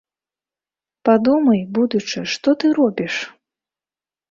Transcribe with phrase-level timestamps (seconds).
[1.09, 3.21] Падумай, будучы, што ты робіш?